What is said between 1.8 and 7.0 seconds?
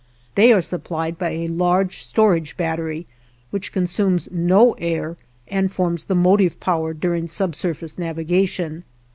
storage battery, which consumes no air and forms the motive power